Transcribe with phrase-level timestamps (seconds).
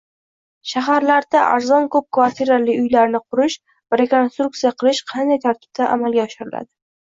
[0.69, 3.59] Shaharlarda arzon ko‘p kvartirali uylarni qurish
[3.95, 6.73] va rekonstruksiya qilish qanday tartibda amalga oshiriladi?